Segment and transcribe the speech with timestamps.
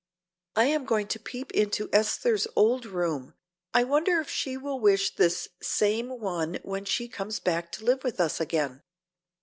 [0.55, 3.35] "I am going to peep into Esther's old room;
[3.71, 8.03] I wonder if she will wish this same one when she comes back to live
[8.03, 8.81] with us again.